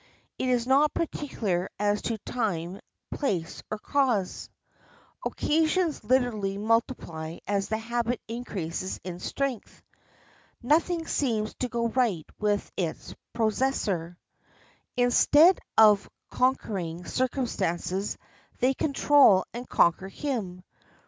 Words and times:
It 0.39 0.49
is 0.49 0.65
not 0.65 0.95
particular 0.95 1.69
as 1.77 2.01
to 2.09 2.17
time, 2.25 2.79
place, 3.11 3.61
or 3.69 3.77
cause. 3.77 4.49
Occasions 5.23 6.03
literally 6.03 6.57
multiply 6.57 7.37
as 7.45 7.67
the 7.67 7.77
habit 7.77 8.19
increases 8.27 8.99
in 9.03 9.19
strength. 9.19 9.83
Nothing 10.59 11.05
seems 11.05 11.53
to 11.59 11.69
go 11.69 11.89
right 11.89 12.25
with 12.39 12.71
its 12.75 13.13
possessor. 13.33 14.17
Instead 14.97 15.59
of 15.77 16.09
conquering 16.31 17.05
circumstances 17.05 18.17
they 18.59 18.73
control 18.73 19.45
and 19.53 19.69
conquer 19.69 20.07
him. 20.07 20.63